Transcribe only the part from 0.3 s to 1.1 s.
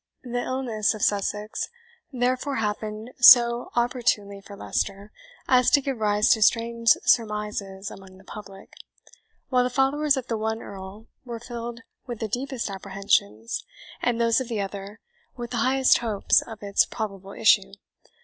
illness of